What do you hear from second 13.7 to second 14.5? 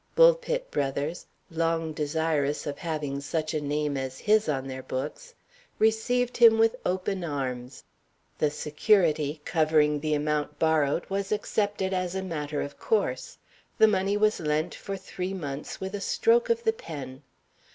The money was